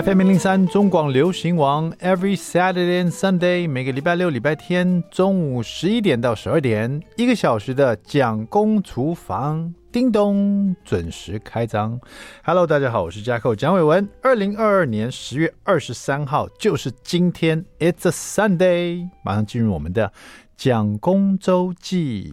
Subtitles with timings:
[0.00, 12.00] FM 零零三中广流行王，Every Saturday and Sunday，每个礼拜六、礼拜天中午十一点到十二点，一个小时的蒋公厨房，叮咚，准时开张。
[12.44, 14.08] Hello，大家好，我是 jack 蒋伟文。
[14.22, 20.12] 二零二二年十月二十三号就是今天，It's a Sunday，马上进入我们的
[20.56, 22.32] 蒋公周记。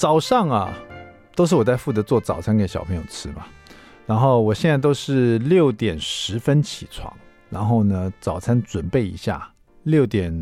[0.00, 0.72] 早上啊，
[1.36, 3.44] 都是我在负责做早餐给小朋友吃嘛。
[4.06, 7.14] 然后我现在都是六点十分起床，
[7.50, 9.46] 然后呢，早餐准备一下。
[9.82, 10.34] 六点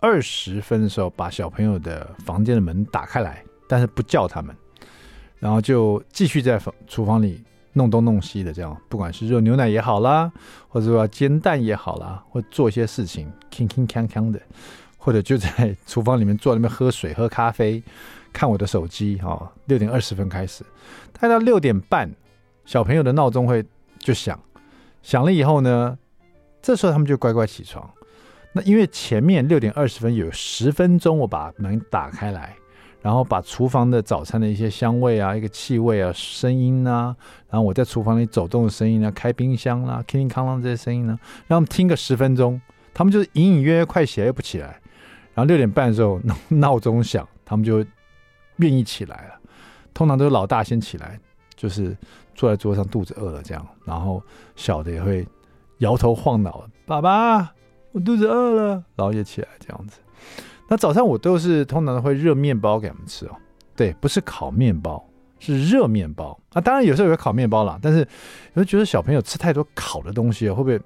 [0.00, 4.52] 二十分的时候，把小朋友的房间的门打开来，但是不叫他们，
[5.38, 7.44] 然后就继续在房厨房里
[7.74, 10.32] 弄东弄西的这样，不管是热牛奶也好啦，
[10.66, 14.42] 或者说煎蛋也好啦，或做一些事情，铿铿锵锵的，
[14.98, 17.80] 或者就在厨房里面坐那边喝水、喝咖啡。
[18.34, 20.64] 看我的手机哈，六点二十分开始，
[21.12, 22.10] 大概到六点半，
[22.64, 23.64] 小朋友的闹钟会
[24.00, 24.38] 就响，
[25.02, 25.96] 响了以后呢，
[26.60, 27.88] 这时候他们就乖乖起床。
[28.52, 32.56] 那因为前面六点二十分有十分钟，我把门打开来，
[33.00, 37.14] 然后把厨房的早餐的一些香味啊、一个气味啊、声音啊，
[37.48, 42.60] 然后我在厨房里走动的声音啊、开冰箱啦、啊、叮叮当当这些声音呢，让他们听个十分钟，
[42.92, 44.80] 他们就是隐隐约约快起来又不起来，
[45.34, 47.84] 然后六点半的时候闹钟响，他们就。
[48.56, 49.34] 愿意起来了，
[49.92, 51.18] 通常都是老大先起来，
[51.56, 51.96] 就是
[52.34, 54.22] 坐在桌上肚子饿了这样，然后
[54.56, 55.26] 小的也会
[55.78, 57.52] 摇头晃脑，爸爸，
[57.92, 59.98] 我肚子饿了，然后也起来这样子。
[60.68, 63.36] 那早上我都是通常会热面包给他们吃哦，
[63.76, 65.04] 对，不是烤面包，
[65.38, 66.38] 是热面包。
[66.52, 70.84] 啊当然有时候有烤面包啦，但是有时候觉得小朋友吃太多烤的东西会不会会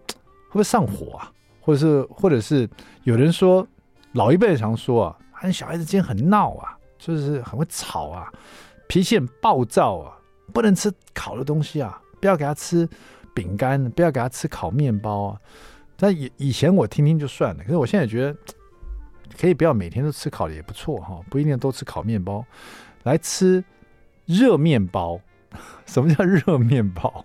[0.53, 1.31] 不会上火啊？
[1.61, 2.69] 或者是或者是
[3.05, 3.67] 有人说
[4.13, 6.78] 老一辈常说啊，小孩子今天很闹啊。
[6.99, 8.31] 就是很会吵啊，
[8.89, 10.19] 脾气很暴躁啊，
[10.53, 12.89] 不能吃烤的东西啊，不要给他吃
[13.33, 15.41] 饼干，不要给他吃烤面包啊。
[15.97, 18.37] 但以以前我听听就算了，可是我现在觉得
[19.41, 22.45] 可以不要每天都吃烤的也不错哈，不一定都吃烤面包，
[23.05, 23.65] 来吃
[24.27, 25.21] 热面包。
[25.87, 27.25] 什么叫热面包？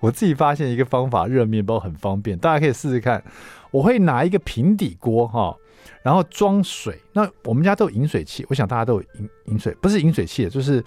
[0.00, 3.22] 我自己发现一个方法，热面包很方便，大家可以试试看。
[3.70, 5.56] 我会拿一个平底锅哈。
[6.02, 10.82] 然后装水，那我们家都有饮水器，我想大家都有饮饮水，不是饮水器，就是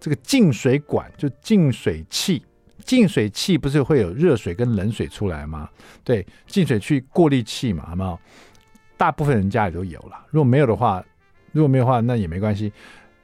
[0.00, 2.42] 这个净水管，就净水器。
[2.84, 5.68] 净水器不是会有热水跟冷水出来吗？
[6.02, 8.20] 对，净水器过滤器嘛，好不好？
[8.96, 10.26] 大部分人家里都有了。
[10.30, 11.04] 如果没有的话，
[11.52, 12.72] 如果没有的话，那也没关系。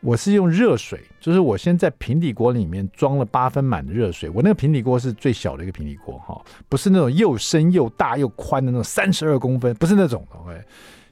[0.01, 4.31] 我是用热水，就是我先在平底锅里面装了八分满的热水。
[4.31, 10.25] 我那个平底锅是最小的一个平底锅哈，不是那种又深又大又宽的那种三十二公分，不是那种。
[10.31, 10.63] OK。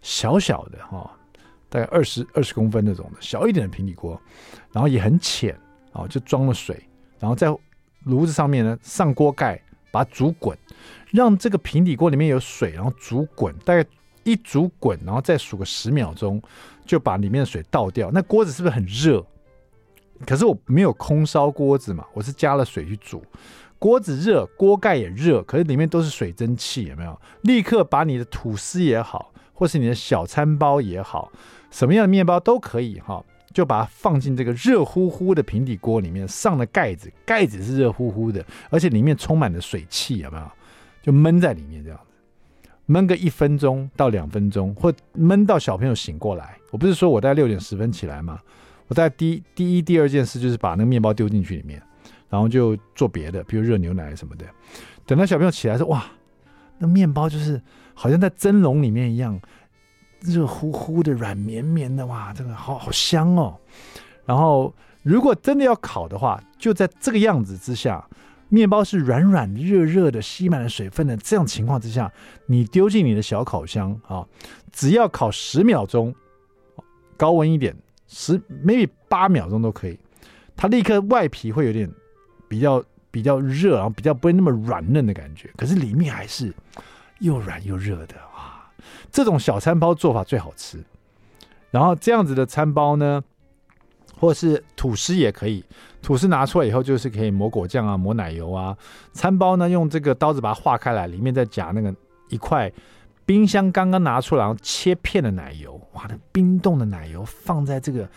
[0.07, 1.11] 小小的哈，
[1.69, 4.19] 大概二十二十公分那种的小一点的平底锅，
[4.71, 5.59] 然后也很浅
[5.93, 6.81] 啊，就装了水，
[7.19, 7.53] 然后在
[8.05, 10.57] 炉子上面呢上锅盖，把它煮滚，
[11.11, 13.85] 让这个平底锅里面有水，然后煮滚，大概
[14.23, 16.41] 一煮滚，然后再数个十秒钟，
[16.85, 18.09] 就把里面的水倒掉。
[18.13, 19.27] 那锅子是不是很热？
[20.25, 23.25] 可是我没有空烧锅子嘛，我是加了水去煮，
[23.77, 27.21] 锅子热，锅盖也热，可是里面都是水蒸气，有没有？
[27.41, 29.33] 立刻把你的吐司也好。
[29.57, 31.33] 或是你的小餐包也好，
[31.71, 33.25] 什么样的面包都可以哈，
[33.55, 40.45] 就把它放进这个热乎乎的平底锅里面，上了盖子，盖子是热乎乎的，而且里面充满了水汽，有没有？
[41.03, 46.59] 就闷在里面这样子，闷个一分钟到两分钟，或闷到小朋友醒过来。
[46.71, 48.39] 我不是说我在六点十分起来吗？
[48.89, 51.83] 我在第第一第二件事就是把那个面包丢进去里面，
[52.29, 54.45] 然后就做别的，比如热牛奶什么的。
[55.07, 56.05] 等到小朋友起来说：“哇，
[56.77, 57.59] 那面包就是。”
[57.99, 59.41] 好像在蒸笼里面一样，
[60.21, 63.59] 热乎乎的、软绵绵的，哇，这个好好香哦。
[64.27, 68.07] 然后，如果真的要烤的话，就在这个样子之下，
[68.51, 72.13] 面包是软软、热热的，吸满了水分的这样情况之下，
[72.47, 74.27] 你丢进你的小烤箱啊，
[74.71, 76.15] 只要烤十秒钟，
[77.17, 77.75] 高温一点，
[78.07, 79.99] 十 maybe 八秒钟都可以，
[80.55, 81.91] 它立刻外皮会有点
[82.47, 86.53] 比较比较热，然后比较不会那么软嫩的感觉，可是里面还是。
[87.21, 88.71] 又软又热的哇！
[89.11, 90.85] 这种小餐包做法最好吃。
[91.71, 93.23] 然后这样子的餐包呢，
[94.19, 95.65] 或是吐司也可以。
[96.03, 98.77] 吐司拿出来以后，就是可以抹果酱啊，抹奶油啊。
[99.13, 101.95] 餐包呢，用这个刀子把它划开来，里面再夹那个
[102.29, 102.71] 一块
[103.25, 105.81] 冰箱刚刚拿出来然后切片的奶油。
[105.95, 108.09] 哇，那冰冻的奶油放在这个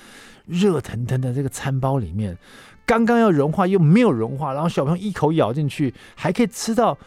[0.46, 2.38] 热腾腾的这个餐包里面，
[2.86, 6.98] 刚刚要融化又没有融化，然后小朋友一口咬进去，还可以吃到。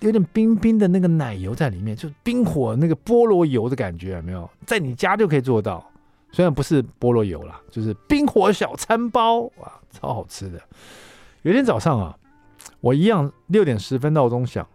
[0.00, 4.48] 有点冰冰的那个奶油在里面，就冰火那个菠萝油的感觉，有没有？
[4.66, 5.84] 在你家就可以做到，
[6.32, 10.60] 虽然不是菠萝油啦，就是冰火小餐包，哇，超好吃的。
[11.42, 12.16] 有一天早上啊，
[12.80, 14.66] 我一样六点十分闹钟响，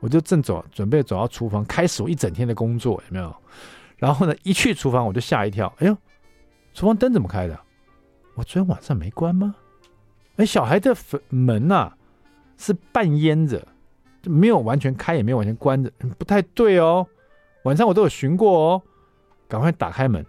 [0.00, 3.34] 我就正走准备走到厨房开始我一整天的工作，有没有？
[3.98, 5.96] 然后呢，一去厨房我就吓一跳，哎呦，
[6.74, 7.58] 厨房灯怎么开的？
[8.34, 9.54] 我昨天晚上没关吗？
[10.36, 10.96] 哎，小孩的
[11.28, 11.96] 门呐、啊、
[12.56, 13.68] 是半闩着。
[14.22, 17.06] 就没有完全开，也没有完全关着，不太对哦。
[17.64, 18.82] 晚上我都有巡过哦，
[19.48, 20.24] 赶快打开门，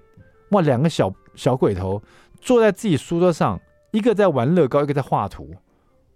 [0.50, 2.01] 哇，两个小小鬼头
[2.42, 3.60] 坐在自己书桌上，
[3.92, 5.50] 一个在玩乐高，一个在画图。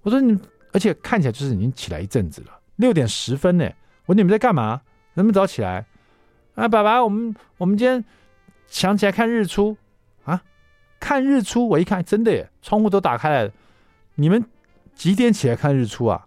[0.02, 0.38] 我说你，
[0.74, 3.66] 而且看起来就是已经起来一阵子了，六点十分呢。
[4.06, 4.82] 我说你们在干嘛？
[5.16, 5.86] 那么早起来？
[6.56, 8.04] 啊，爸爸，我们我们今天
[8.68, 9.76] 想起来看日出
[10.26, 10.44] 啊，
[11.00, 11.68] 看日出。
[11.68, 13.52] 我一看，真的耶，窗户都打开了。
[14.16, 14.44] 你们
[14.94, 16.27] 几点起来看日出啊？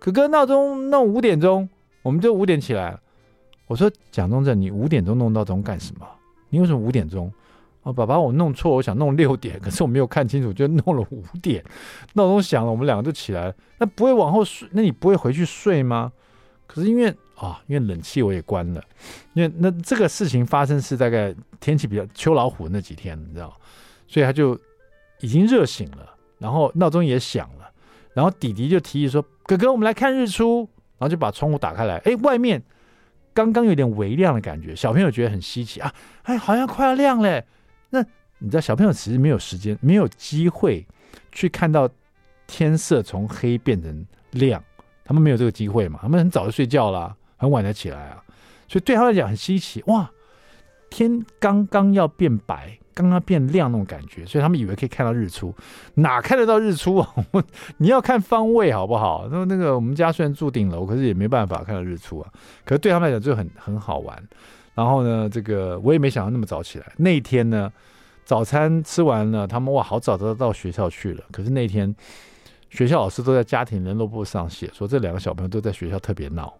[0.00, 1.68] 哥哥，闹钟弄五点钟，
[2.00, 3.00] 我们就五点起来了。
[3.66, 6.08] 我说蒋中正，你五点钟弄闹钟干什么？
[6.48, 7.30] 你为什么五点钟？
[7.82, 11.62] 哦，爸爸，我弄错，我想弄六点， 可是我没有看清楚，就弄了五点。
[12.14, 13.54] 闹钟响了，我们两个就起来了。
[13.78, 14.66] 那不会往后睡？
[14.72, 16.10] 那你不会回去睡吗？
[16.66, 18.82] 可是因为啊、因为冷气我也关了。
[19.34, 23.54] 因为那这个事情发生是大概天气比较秋老虎那几天，你知道，
[24.08, 24.58] 所以他就
[25.20, 27.59] 已经热醒了，然后闹钟也响了。
[28.12, 30.68] 然后弟弟就提议说：“哥哥，我们来看日出。”
[30.98, 32.62] 然后就把窗户打开来，哎，外面
[33.32, 35.90] 刚刚有点微亮的感觉，小朋友觉得很稀奇啊，
[36.24, 37.42] 哎，好像快要亮了。
[37.88, 38.04] 那
[38.38, 40.86] 你知道，小朋友其实没有时间，没有机会
[41.32, 41.88] 去看到
[42.46, 44.62] 天色从黑变成亮，
[45.04, 48.22] 他们没有这个机会嘛，他们很早就睡觉了，很晚才起来啊，
[48.68, 50.10] 所以对他来讲很稀奇，哇，
[50.90, 52.76] 天刚刚要变白。
[52.94, 55.54] 刚刚变亮那种感觉，所以他们以为可以看到日出，
[55.94, 57.14] 哪看得到日出啊？
[57.78, 59.28] 你要看方位好不好？
[59.30, 62.28] 那那个我们家虽然住顶楼，可是也没办法看到日出啊。
[62.64, 64.22] 可是对他们来讲就很很好玩。
[64.74, 66.92] 然后呢，这个我也没想到那么早起来。
[66.96, 67.70] 那一天呢，
[68.24, 71.24] 早餐吃完了，他们哇，好早都到学校去了。
[71.30, 71.94] 可是那天
[72.70, 76.54] 学校老师都在家庭联络簿上写说，这两个小朋友都在学校特别闹，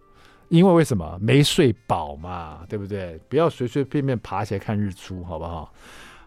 [0.49, 1.19] 因为为什么？
[1.21, 3.19] 没睡饱嘛，对不对？
[3.29, 5.73] 不要随随便便爬起来看日出，好不好？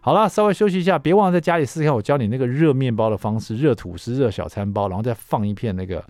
[0.05, 6.03] 好了，稍微休息一下，别忘了在家里试试看我教你那个热面包的方式，热吐司、热小餐包，然后再放一片那个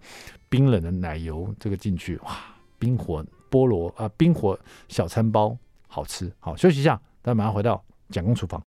[0.50, 2.32] 冰冷的奶油，这个进去，哇，
[2.80, 5.56] 冰火菠萝啊、冰火小餐包，
[5.88, 6.32] 好吃。
[6.40, 7.80] 好，休息一下，待会马上回到
[8.10, 8.60] 蒋公厨房。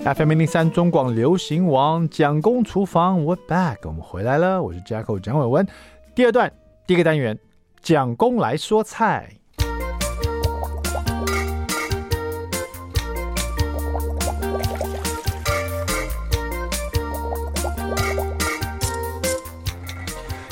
[0.00, 5.68] FM 零零三中广流行王蒋公厨房，We're back，我们回来了，我是 Jacko 蒋伟文，
[6.14, 6.50] 第二段
[6.86, 7.38] 第一个单元。
[7.82, 9.34] 蒋公来说菜。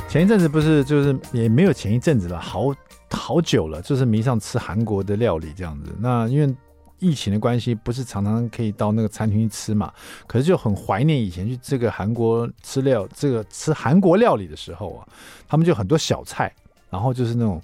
[0.09, 2.75] 前一阵子不是，就是也没有前一阵子了，好
[3.11, 5.95] 好久了，就是迷上吃韩国的料理这样子。
[6.01, 6.55] 那因为
[6.99, 9.93] 疫情的关系，不是常常可以到那个餐厅去吃嘛，
[10.27, 15.07] 可是就很怀念以前去这个韩国吃料，这个吃韩国料理的时候啊，
[15.47, 16.51] 他们就很多小菜。
[16.91, 17.61] 然后就是那种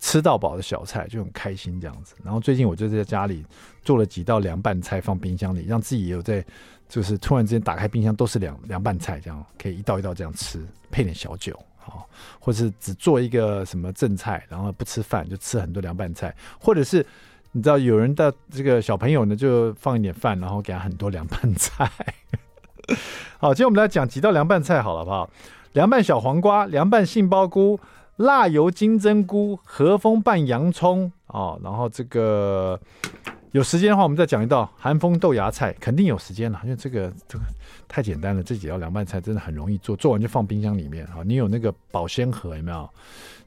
[0.00, 2.14] 吃到饱的小菜，就很开心这样子。
[2.24, 3.44] 然后最近我就在家里
[3.82, 6.44] 做了几道凉拌菜，放冰箱里，让自己也有在，
[6.88, 12.08] 就是突然之间打开冰箱都是凉凉拌菜，这样可以一道一道这样吃，配点小酒，好，
[12.40, 17.04] 或是只做一个什么正菜，然后不吃饭就吃很多凉拌菜，或者是
[17.52, 21.90] 你知道有人的这个小朋友呢，就放一点饭，然后给他很多凉拌菜。
[23.38, 25.30] 好，今天我们来讲几道凉拌菜，好了，好不好？
[25.72, 27.78] 凉拌小黄瓜，凉拌杏鲍菇。
[28.16, 32.80] 辣油金针菇、和风拌洋葱哦，然后这个
[33.52, 37.44] 有时间的话，我们再讲一道韩风豆芽菜，肯定有时间了，因为这个这个
[37.86, 41.22] 太简单了，这几道凉拌菜真的很容易做，做完就放冰箱里面啊。
[41.24, 42.88] 你有那个保鲜盒有没有？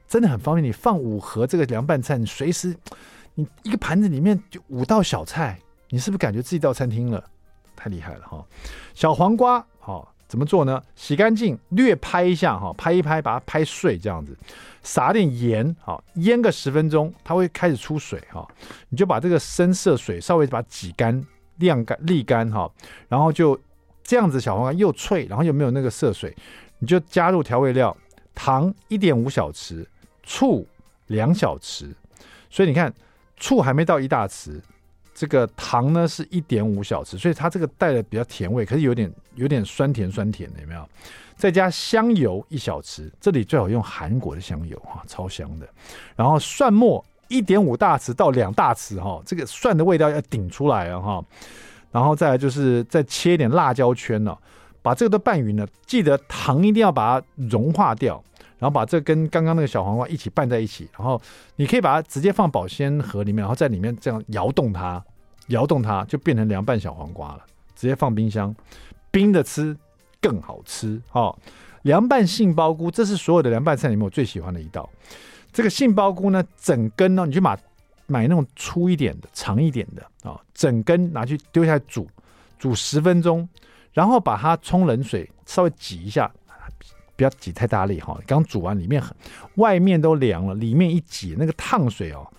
[0.06, 2.76] 真的很方便，你放五盒这个凉拌菜，你随时
[3.34, 5.58] 你一个盘子里面就五道小菜，
[5.88, 7.24] 你是不是感觉自己到餐厅了？
[7.74, 8.44] 太厉害了哈！
[8.94, 10.00] 小黄瓜好。
[10.00, 10.80] 哦怎么做呢？
[10.94, 14.38] 洗干净，略拍一下哈，拍一拍，把它拍碎，这样子，
[14.80, 18.46] 撒点盐，好，腌个十分钟，它会开始出水哈。
[18.90, 21.20] 你就把这个深色水稍微把它挤干、
[21.56, 22.70] 晾干、沥干哈，
[23.08, 23.58] 然后就
[24.04, 26.32] 这样子，小黄瓜又脆，然后又没有那个色水，
[26.78, 27.96] 你就加入调味料，
[28.32, 29.84] 糖一点五小匙，
[30.22, 30.64] 醋
[31.08, 31.92] 两小匙，
[32.48, 32.94] 所以你看，
[33.36, 34.60] 醋还没到一大匙。
[35.20, 40.82] 这个糖呢是一点五小匙，所以它这个带的比较甜味，可是有点有点酸甜酸甜的，有没有？
[41.36, 45.68] 再加香油一小匙，这里最好用韩国的香油哈，超香的。
[46.16, 51.22] 然后蒜末一点五大匙到两大匙哈，这个蒜的味道要顶出来啊哈。
[51.90, 54.34] 然后再来就是再切一点辣椒圈呢，
[54.80, 58.24] 把这个都拌匀了，记得糖一定要把它融化掉，
[58.58, 61.20] 然后把这跟刚刚那个小黄瓜一起拌在一起，然后
[61.56, 65.02] 你可以把它直接放保鲜盒里面，然后在里面这样摇动它，
[65.50, 67.44] 摇动它就变成凉拌小黄瓜了，
[67.76, 68.52] 直接放冰箱，
[69.12, 69.76] 冰的吃
[70.20, 71.36] 更好吃哦。
[71.82, 74.88] 凉拌杏鲍菇，这是所有的凉拌菜里面我最喜欢的一道。
[75.52, 77.58] 这个杏鲍菇呢，整根呢，你就买
[78.06, 82.06] 买那种粗一点的、长一点的啊、哦，整根拿去丢下来煮，
[82.58, 83.48] 煮十分钟，
[83.92, 86.30] 然后把它冲冷水，稍微挤一下，
[87.16, 88.18] 不要挤太大力哈。
[88.26, 89.16] 刚煮完里面很，
[89.54, 92.30] 外面都凉了，里面一挤，那个烫水哦，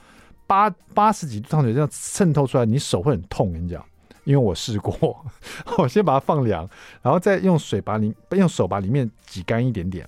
[0.51, 3.81] 八八十几度烫水这样渗透出来，你手会很痛，跟你讲。
[4.25, 5.25] 因为我试过，
[5.79, 6.69] 我先把它放凉，
[7.01, 10.05] 然后再用水把里用手把里面挤干一点点。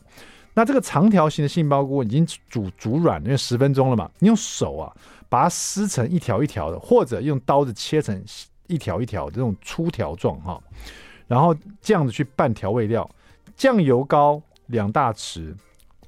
[0.53, 4.91] 那这个长条形的杏鲍菇已经煮煮软，因为十分钟了嘛，你用手啊
[5.29, 8.21] 把它撕成一条一条的，或者用刀子切成
[8.67, 10.61] 一条一条的这种粗条状哈。
[11.25, 13.09] 然后这样子去拌调味料，
[13.55, 15.55] 酱油膏两大匙，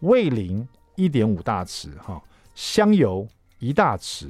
[0.02, 2.22] 味淋一点五大匙哈，
[2.54, 3.26] 香油
[3.60, 4.28] 一大匙。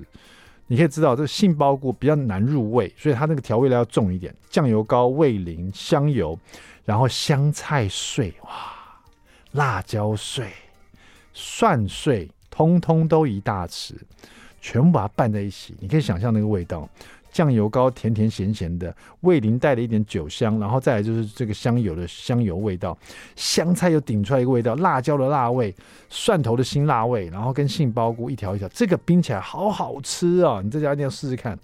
[0.68, 4.36] 你可以知道，这个杏鲍菇比较难入味，所以它那个调味料要重一点。
[4.50, 6.38] 酱油膏、味淋、香油，
[6.84, 8.74] 然后香菜碎，哇，
[9.52, 10.52] 辣椒碎、
[11.34, 13.94] 蒜碎，通通都一大匙，
[14.60, 15.76] 全部把它拌在一起。
[15.80, 16.90] 你可以想象那个味道。
[17.36, 22.98] 酱油膏甜甜咸咸的，味淋带了一点酒香，然后再来就是这个香油的香油味道，
[23.36, 25.76] 香菜又顶出来一个味道，辣椒的辣味，
[26.08, 30.62] 蒜头的辛辣味，然后跟杏鲍菇一条一条，这个冰起来好好吃啊！
[30.64, 31.60] 你在家一定要试试看。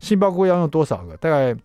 [0.00, 1.16] 杏鲍菇要用多少个？
[1.18, 1.56] 大概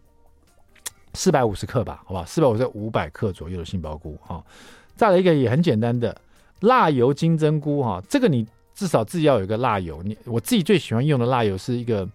[1.15, 4.45] 四百五十克吧，好吧，四百五十五百克左右的杏鲍菇哈。
[4.95, 6.15] 再来一个也很简单的
[6.59, 10.03] 辣油金针菇哈，这个你至少自己要有一个辣油。
[10.03, 12.07] 你我自己最喜欢用的辣油是一个。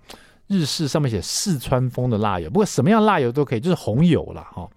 [0.46, 4.68] 日式上面写四川风的辣油，不过什么样辣油都可以，就是红油啦哈。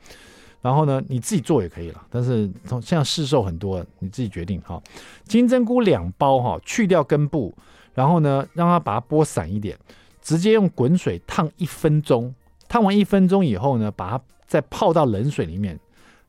[0.62, 4.82] 然后呢，你自己做也可以了，但是从现在市售很多，你自己决定哈。
[5.26, 7.54] 金针菇两包哈，去掉根部，
[7.94, 9.78] 然后呢，让它把它拨散一点，
[10.22, 12.34] 直接用滚水烫一分钟。
[12.68, 15.80] 烫完一分钟以后呢，把它再泡到冷水里面，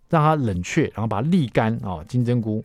[0.08, 2.04] 让它冷却，然后把它沥干啊。
[2.06, 2.62] 金针菇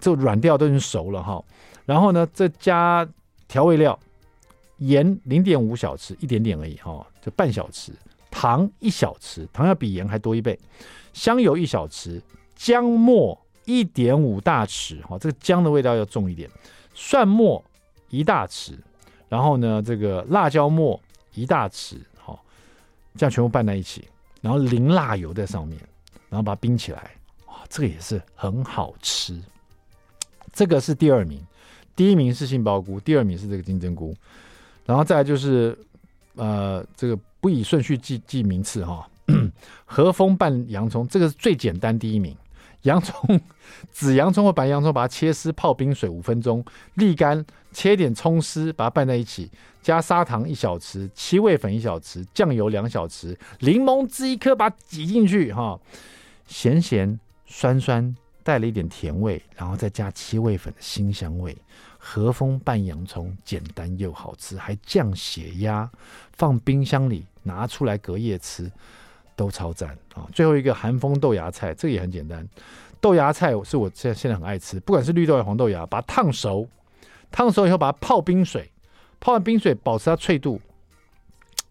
[0.00, 1.42] 就软掉都已经熟了哈。
[1.86, 3.06] 然后呢，再加
[3.46, 3.98] 调味料。
[4.86, 7.90] 盐零点五小匙，一点点而已哈，就半小匙。
[8.30, 10.58] 糖一小匙，糖要比盐还多一倍。
[11.12, 12.20] 香油一小匙，
[12.56, 16.48] 姜末一点五大匙哈，这个姜的味道要重一点。
[16.94, 17.62] 蒜末
[18.08, 18.72] 一大匙，
[19.28, 20.98] 然后呢，这个辣椒末
[21.34, 22.38] 一大匙，哈，
[23.16, 24.08] 这样全部拌在一起，
[24.40, 25.78] 然后淋辣油在上面，
[26.30, 27.10] 然后把它冰起来，
[27.46, 29.38] 哇，这个也是很好吃。
[30.52, 31.38] 这个是第二名，
[31.94, 34.14] 第一名是杏鲍菇，第二名是这个金针菇。
[34.92, 35.74] 然后再来就是，
[36.34, 39.08] 呃，这个不以顺序记记名次哈。
[39.86, 42.36] 和风拌洋葱，这个是最简单第一名。
[42.82, 43.40] 洋葱，
[43.90, 46.62] 紫洋葱或白洋葱，把它切丝泡冰水五分钟，
[46.96, 55.80] 沥干，切点葱丝，把它拌在一起，加砂糖一小匙，七味粉一小匙，酱油两小匙，柠檬汁一颗，把它挤进去哈。
[56.46, 61.56] 咸咸酸酸，带了一点甜味，然后再加七味粉的辛香味。
[62.04, 65.88] 和风拌洋葱，简单又好吃，还降血压。
[66.32, 68.68] 放冰箱里，拿出来隔夜吃，
[69.36, 70.26] 都超赞啊！
[70.32, 72.46] 最后一个寒风豆芽菜，这个也很简单。
[73.00, 76.68] 豆芽菜是我现现在很爱吃，不管是绿豆芽、黄豆芽，把它烫熟，
[77.30, 78.68] 烫熟以后把它泡冰水，
[79.20, 80.60] 泡完冰水保持它脆度，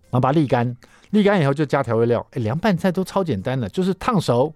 [0.10, 0.78] 然后把它沥干，
[1.12, 2.26] 沥干以后就加调味料。
[2.32, 4.56] 哎，凉拌菜都超简单的，就是烫熟、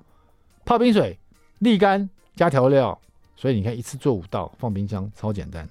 [0.63, 1.19] 泡冰水、
[1.59, 2.97] 沥干、加调料。
[3.35, 5.67] 所以你看，一次做五道，放冰箱超简单。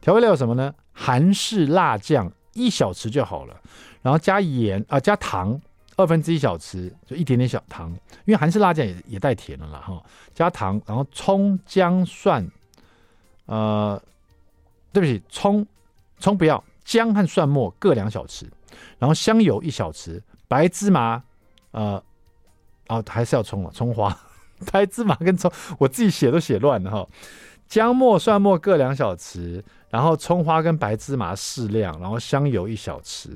[0.00, 0.74] 调味料有什么呢？
[0.92, 3.60] 韩式辣酱一小匙就好了，
[4.02, 5.60] 然后加盐啊、加糖
[5.96, 7.90] 二分之一小匙，就一点点小糖，
[8.24, 10.02] 因为韩式辣酱也也带甜的啦哈。
[10.34, 12.46] 加糖，然后葱姜蒜，
[13.46, 14.00] 呃，
[14.92, 15.66] 对不起，葱
[16.18, 18.46] 葱不要，姜和蒜末各两小匙，
[18.98, 21.22] 然后香油一小匙，白芝麻，
[21.70, 22.02] 呃，
[22.88, 24.16] 哦还是要葱了，葱花。
[24.72, 27.06] 白芝麻跟葱，我自己写都写乱了哈。
[27.68, 33.28] 姜末、蒜末各两小匙，然后葱花跟白芝麻适量，然后香油一小匙，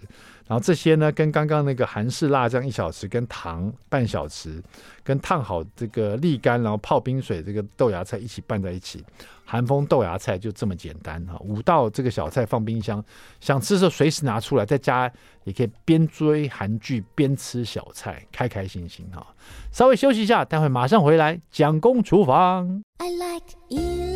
[0.46, 4.60] 然后这些呢跟刚刚那个韩式辣酱一小匙，跟糖半小匙，
[5.02, 9.04] 跟烫好这个沥干，然后泡冰水这个豆芽菜一起拌在一起。
[9.44, 13.04] 韩风豆芽菜就这么简单哈，五道这个小菜放冰箱，
[13.40, 15.12] 想吃的时候随时拿出来，在家
[15.44, 19.26] 也可以边追韩剧边吃小菜，开开心心哈。
[19.70, 22.82] 稍微休息一下，待会马上回来，蒋公厨房。
[22.98, 24.11] I like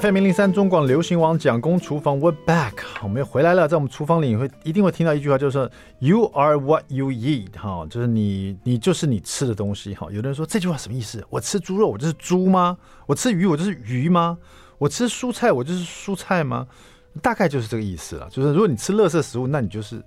[0.00, 2.72] FM 零零三中广流行网蒋公厨房，We're back。
[3.02, 10.06] 我们又回来了，在我们厨房里你会一定会听到一句话，就是说 “You are what you eat”，哈，就是你你就是你吃的东西，哈。
[10.10, 11.22] 有的人说这句话什么意思？
[11.28, 12.78] 我吃猪肉，我就是猪吗？
[13.04, 14.38] 我吃鱼，我就是鱼吗？
[14.78, 16.66] 我吃蔬菜，我就是蔬菜吗？
[17.20, 18.26] 大概就是这个意思了。
[18.30, 20.02] 就是如果你吃垃圾食物，那你就是。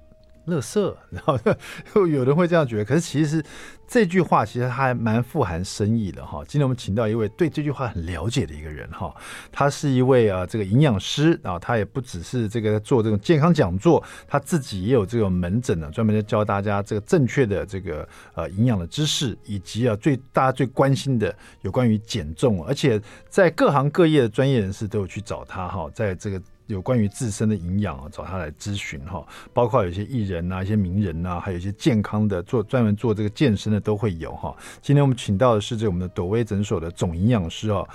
[0.47, 3.43] 垃圾， 然后有人会这样觉得，可是其实
[3.87, 6.43] 这句话其实它还蛮富含深意的哈。
[6.47, 9.13] 今天我们请到一位对这句话很了解的一个人哈，
[9.51, 26.41] 他是一位啊这个营养师啊，他也不只是这个做这种健康讲座，他自己也有这个门诊呢，专门在教大家这个正确的这个呃营养的知识，以及啊最大家最关心的有关于减重，而且在各行各业的专业人士都有去找他哈，在这个。
[26.67, 34.55] 有关于自身的营养啊，找他来咨询哈，包括有些艺人呐、啊、一些名人呐、啊，还有一些健康的做专门做这个健身的都会有哈。
[34.81, 37.87] 今天我们请到的是这我们的朵薇诊所的总营养师哦，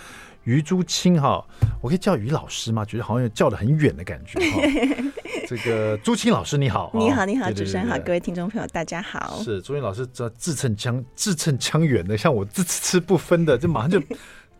[0.45, 1.45] 于朱清哈，
[1.83, 2.85] 我可以叫于老师吗？
[2.85, 4.61] 觉得好像有叫的很远的感觉哈。
[5.49, 9.41] 这个朱青老师你好，你好你好，主持人好，各位听众朋友大家好。
[9.43, 14.01] 是朱青老师这字称腔字称腔远的，像我字字不分的，就马上就。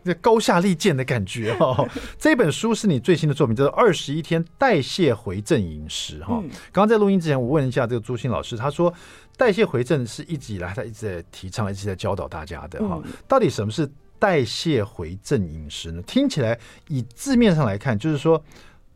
[0.03, 6.41] 这高下立见的感觉哈， 这本书是你最新的作品，叫做《二十一天代谢回正饮食》哈。
[6.71, 8.93] 刚刚在录音之前，我问一下这个朱鑫老师，他说
[9.37, 13.01] 代谢回正是一直以来他一直在提倡、一直在教导大家的哈。
[13.27, 16.01] 到底什么是代谢回正饮食呢？
[16.03, 18.43] 听起来以字面上来看，就是说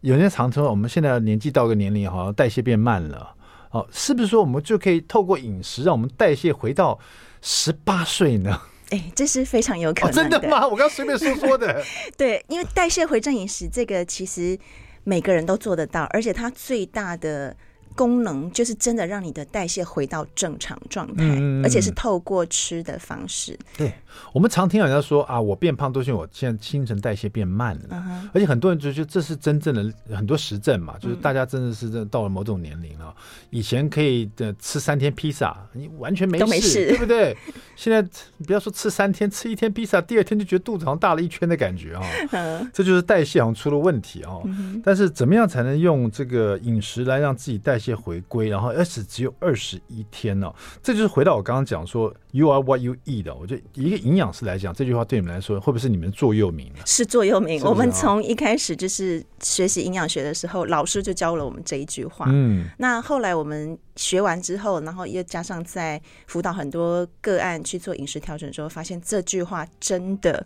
[0.01, 3.35] 有些常说我们现在年纪到个年龄，好像代谢变慢了，
[3.71, 7.00] 哦，是不是说我们就可以透过饮食让我们代谢回到
[7.41, 8.59] 十八岁呢？
[8.89, 10.38] 哎，这是非常有可能的。
[10.38, 10.68] 哦，真的吗？
[10.68, 11.84] 我刚随便说说的。
[12.18, 14.58] 对，因为代谢回正饮食这个，其实
[15.04, 17.56] 每个人都做得到，而且它最大的。
[17.96, 23.58] 功能就是真的让你的代谢回到正常状态，嗯，而且是透过吃的方式。
[23.78, 23.94] 对，
[24.34, 33.16] 我们常听人家说啊，我变胖都是因为我现在新陈代谢变慢了，嗯，而且很多人就觉得这是真正的很多实证嘛，就是大家真的是到了某种年龄了，
[33.50, 37.38] 以前可以的吃三天披萨，你完全没事，没事对不对？
[37.78, 38.02] 现在
[38.46, 44.81] 不要说吃三天，吃一天披萨，第二天就觉得肚子好像大了一圈的感觉啊， 嗯，这就是代谢好像出了问题啊，嗯。
[44.84, 47.84] 但是怎么样才能用这个饮食来让自己代谢？
[47.85, 53.33] 些回归，然后而且只有二十一天呢、哦，这就是回到我刚刚讲说 “you are what you eat” 的。
[53.35, 56.79] 我觉得一个营养师来讲，这句话对你们来说会不会是你们座右铭呢？
[56.85, 57.61] 是座右铭。
[57.63, 62.25] 我们从一开始就是学习营养学的时候，老师就教了我们这一句话。
[62.29, 70.45] 嗯，那后来我们学完之后，然后又加上在辅导很多个案去做饮食调整之后，发现这句话真的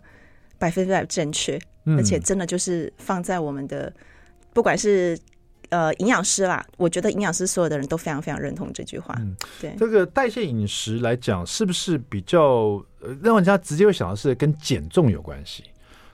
[0.58, 1.58] 百分之百正确，
[1.96, 3.92] 而且真的就是放在我们的
[4.52, 5.18] 不管是。
[5.70, 9.14] 呃，营养师啦，我觉得营养师所有的人都非常非常认同这句话。
[9.18, 12.84] 嗯，对，这个代谢饮食来讲，是不是比较
[13.22, 15.64] 让人家直接会想到是跟减重有关系？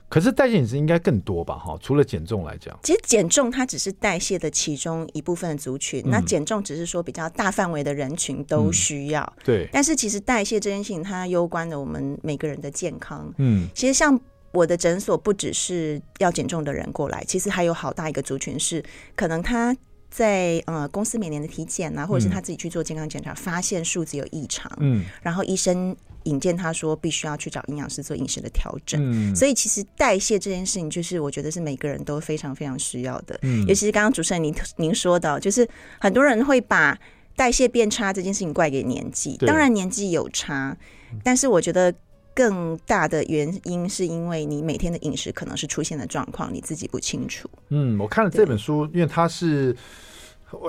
[0.09, 1.55] 可是代谢饮食应该更多吧？
[1.57, 9.21] 哈，除了减重来讲，其实减重它只是代谢的其中一部分的族群，嗯、那减重只是说比较大范围的人群都需要。
[9.37, 13.33] 嗯、对，但是其实代谢这件事情，它攸关了我们每个人的健康。
[13.37, 14.19] 嗯，其实像。
[14.57, 18.83] 我的诊所不只是要减重的人过来，其实还有好大一个族群是，
[19.15, 19.75] 可能他
[20.09, 35.67] 在呃公司每年的体检啊，或者是他自己去做健康检查，发现数字有异常，嗯，然后医生引荐他说必须要去找营养师做饮食的调整，嗯，所以其实代谢这件事情，就是我觉得是每个人都非常非常需要的，嗯，尤其是刚刚主持人您您说的，就是
[35.99, 36.97] 很多人会把
[37.35, 40.75] 代谢变差这件事情怪给年纪，当然年纪有差，
[41.23, 41.93] 但是我觉得。
[42.37, 47.49] 更大的原因是因为你每天的饮食可能是出现的状况，你自己不清楚。
[47.69, 49.75] 嗯，我看了这本书，因为它是，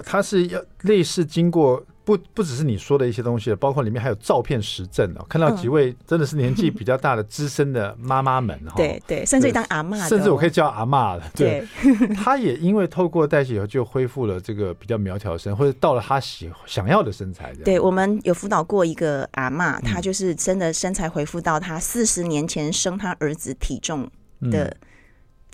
[0.02, 1.85] 它是要类似经过。
[2.08, 5.26] 不不只是你说的一些东西，包括里面还有照片实证哦。
[5.28, 11.30] 看到几位真的是年纪比较大的资深的妈妈们哈， 对对，甚至于当阿嬷，甚至我可以叫阿妈了。
[11.36, 11.62] 对，
[12.16, 17.52] 她也因为透过代谢以后就恢复了这个比较苗条身，或者到了她喜想要的身材。
[17.62, 24.10] 对，我们有辅导过一个阿妈，她就是真的身材恢复到她四十年前生她儿子体重
[24.50, 24.74] 的。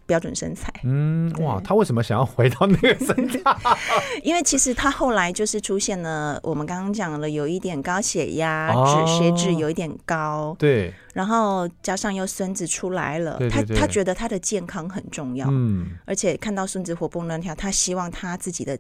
[0.06, 3.40] 标准身材，嗯，哇，他为什么想要回到那个身材？
[4.22, 18.78] 因为其实他后来就是出现了，我们刚刚讲了，有一点高血压，脂血脂有一点高，对，然后加上又孙子出来了，他他觉得他的健康很重要，嗯，而且看到孙子活蹦乱跳，他希望他自己的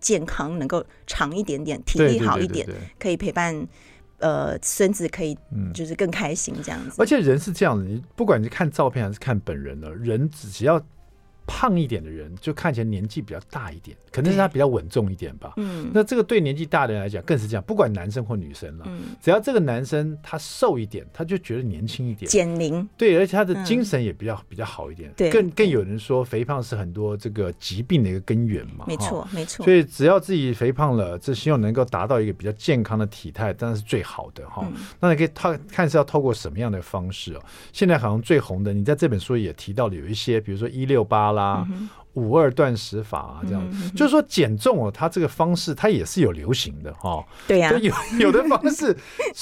[0.00, 3.66] 健康能够长一点点，体力好一点，可以陪伴。
[4.18, 5.36] 呃，孙子可以，
[5.74, 6.96] 就是更开心这样子。
[6.98, 10.80] 而且人是这样的，你不管你看照片还是看本人呢，人只要
[11.46, 15.52] 胖一点的人就看起来年纪比较大一点，可能是他比较稳重一点吧。
[15.56, 22.88] 嗯，那这个对年纪大的人来讲更是这样，不管男生或女生了，嗯，只要这个男生他瘦一点，他就觉得年轻一点，减龄。
[22.96, 25.12] 对，而且他的精神也比较、嗯、比较好一点。
[25.16, 28.84] 对，更更有人说肥胖是很多这个疾病的一个根源嘛。
[28.86, 29.64] 没错，没错。
[29.64, 34.80] 所以只要自己肥胖了，这希望能够达到一个比较健康的体态，当然是最好的哈、嗯。
[35.00, 37.42] 那你可以看看是要透过什么样的方式哦。
[37.72, 41.66] 现在好像最红的，你在这本书也提到了有一些，比如说一六八啦。
[41.70, 47.24] 嗯五二断食法啊，这样、嗯、就是说减重哦，它这个方式它也是有流行的哈、哦。
[47.46, 48.96] 对呀、啊，有有的方式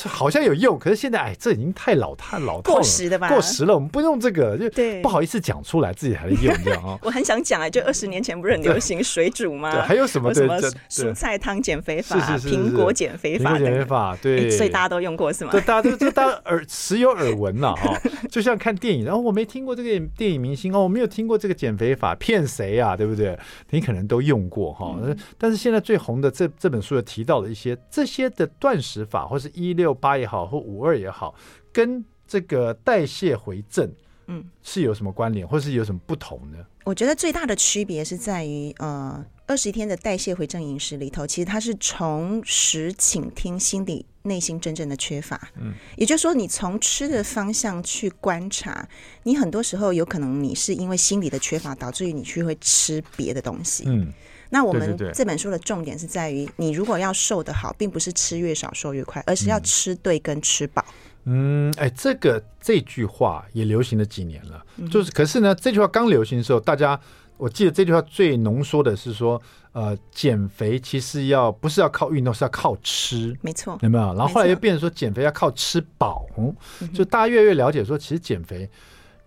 [0.04, 3.28] 好像有用，可是现在哎，这已经太老太老套了，过时的吧？
[3.28, 4.70] 过时了，我们不用这个，就
[5.02, 6.98] 不好意思讲出来，自己还在用这样啊。
[7.02, 9.70] 我很想讲啊，就二十年前不是很流行水煮吗？
[9.72, 10.32] 对，还有什么？
[10.32, 12.18] 对，什么蔬菜汤减肥法？
[12.18, 13.50] 是是是，苹果减肥法？
[13.50, 14.16] 苹果减肥法？
[14.22, 15.50] 对，所以大家都用过是吗？
[15.52, 18.00] 对，大家都就大家耳时有耳闻了哈。
[18.30, 22.96] 就像看电影，然后我没听过这个电影明星哦，我没有听过这个减肥法，骗谁啊？
[22.96, 23.38] 对不对？
[23.70, 24.96] 你可能都用过哈，
[25.38, 31.34] 但是现在最红的这这本书又提到了一些这些的断食法，或是一六八也好，或五二也好，
[31.72, 33.90] 跟这个代谢回正，
[34.26, 36.58] 嗯，是有什么关联，或是有什么不同呢？
[36.84, 48.88] 我觉得最大的区别是在于，呃，二十一天的代谢回正饮食里头，其实它是从实倾听心底内心真正的缺乏，嗯，也就是说，你从吃的方向去观察，
[49.24, 54.12] 你很多时候有可能你是因为心理的缺乏，导致于你去会吃别的东西，嗯，
[54.50, 60.84] 那我们这本书的重点是在于，你如果要瘦得好，并不是吃越少瘦越快，而是要吃对跟吃饱。
[61.24, 67.00] 嗯，哎，这个这句话也流行了几年了，嗯、就是可是呢，这句话刚流行的时候，大家
[67.42, 74.14] 我记得这句话最浓缩的是说，呃，减肥其实要不是要靠运动，是要靠吃，没错，有没有？
[74.14, 76.54] 然后后来又变成说减肥要靠吃饱，嗯，
[76.92, 78.70] 就大家越来越了解说，其实减肥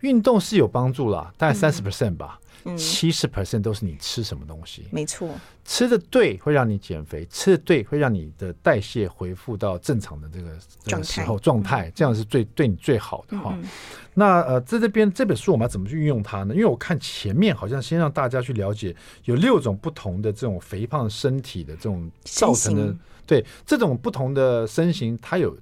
[0.06, 2.40] 运动是有帮助啦，大概三十 percent 吧。
[2.40, 5.30] 嗯七十 percent 都是你吃什么东西，没错，
[5.64, 10.50] 吃的对会让你减肥，吃的对会让你的代谢恢复到正常的这个
[10.84, 13.70] 这个时候状态，这样是最对你最好的哈、嗯。
[14.16, 16.56] 那呃，在这边这本书我们要怎么去运用它呢？
[16.56, 22.96] 因为我看前面好像先让大家去了解有六种不同的这种肥胖身体的这种造成的，
[23.28, 25.56] 对这种不同的身形，它有。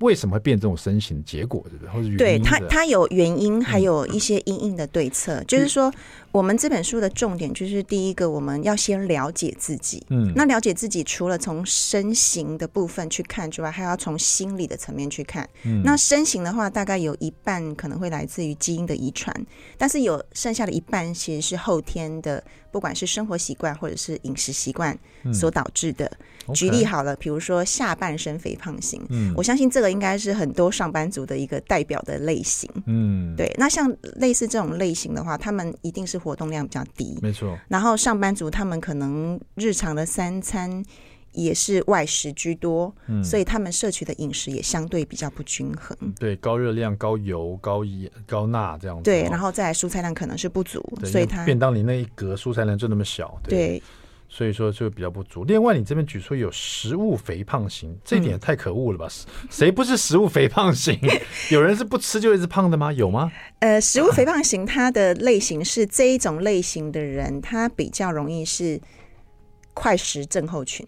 [0.00, 1.24] 为什么会变这种身形？
[1.24, 1.90] 结果对不对？
[1.90, 5.36] 或者对它，它有原因，还有一些因应的对策。
[5.40, 5.90] 嗯、就是说，
[6.32, 10.04] 我们这本书的重点就是第一个，我们要先了解自己。
[10.10, 15.48] 嗯，那了解自己，除了从身形的部分去看之外，还要从心理的层面去看。
[15.64, 19.34] 嗯，那身形的话，大概有一半可能会来自于基因的遗传，
[19.78, 22.44] 但是有剩下的一半其实是后天的。
[22.72, 24.94] 不管是生活习惯或者是饮食习惯
[25.32, 26.10] 所导致的，
[26.54, 33.54] 举例好了，比如说下半身肥胖型，嗯，我相信这个应该是很多上班族的一个代表的类型，嗯，对。
[33.58, 37.58] 那像类似这种类型的话，他们一定是活动量比较低，没错。
[37.68, 40.84] 然后上班族他们可能日常的三餐
[41.32, 49.24] 也是外食居多，嗯，所以他们摄取的饮食也相对比较不均衡，对，高热量、高油、高盐、高钠这样子，对。
[49.24, 53.56] 然后再来蔬菜量可能是不足，所以它便当里那一格蔬菜量就那么小，对。
[53.56, 53.82] 对
[54.28, 55.44] 所以说就比较不足。
[55.44, 59.06] 另外，你这边举出有食物肥胖型，这一点也太可恶了吧？
[59.50, 60.98] 谁、嗯、不是食物肥胖型？
[61.50, 62.92] 有人是不吃就一直胖的吗？
[62.92, 63.30] 有吗？
[63.60, 68.80] 呃，食物肥胖型，它的类型是这一种类型的人，他比较容易是
[69.74, 70.86] 快食症候群。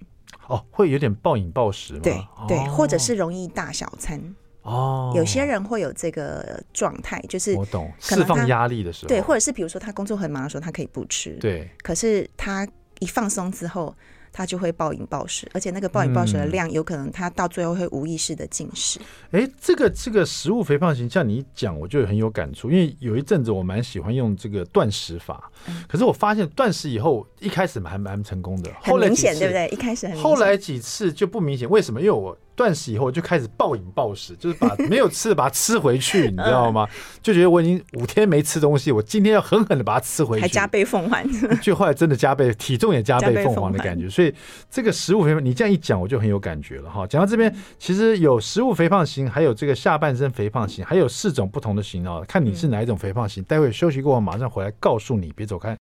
[0.48, 2.00] 哦，会有点暴饮暴食吗？
[2.02, 4.20] 对对、哦，或者是容易大小餐。
[4.62, 12.66] 哦，有些人会有这个状态，就是我懂，释放压力的时候，对，或者是比如说他工作很忙的时候，他可以不吃，对，可是他。
[13.00, 13.94] 一放松之后，
[14.32, 18.98] 他就会暴饮暴食，而且那个暴饮暴食的量，有可能他到最后会无意识的进食。
[19.30, 29.68] 哎、嗯，这个这个食物肥胖型，像你一讲，我就很有感触，因为有一阵子我蛮喜欢用这个断食法，嗯、可是我发现断食以后，一开始蛮蛮成功的，很明显，对不对？
[29.68, 32.00] 一开始很后来几次就不明显，为什么？
[32.00, 32.36] 因为我。
[32.58, 36.88] 断食以后就开始暴饮暴食， 就是把没有吃的把它吃回去，你知道吗？
[37.22, 41.24] 就觉得我已经五天没吃东西，我今天要狠狠的把它吃回去，还加倍奉还。
[41.62, 44.10] 就后来真的加倍，体重也加倍奉还的感觉。
[44.10, 44.34] 所以
[44.68, 47.06] 这个食物肥胖，你这样一讲，我就很有感觉了哈。
[47.06, 52.24] 讲到这边，其实有食物肥胖型，还有这个下半身肥胖型，还有四种不同的型哦。
[52.26, 53.44] 看你是哪一种肥胖型。
[53.44, 55.76] 待会休息过后马上回来告诉你，别走开。